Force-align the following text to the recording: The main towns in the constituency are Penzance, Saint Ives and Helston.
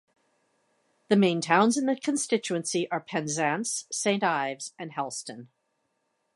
The 1.09 1.15
main 1.15 1.41
towns 1.41 1.77
in 1.77 1.85
the 1.85 1.95
constituency 1.95 2.89
are 2.89 2.99
Penzance, 3.01 3.85
Saint 3.91 4.23
Ives 4.23 4.73
and 4.79 4.93
Helston. 4.93 5.49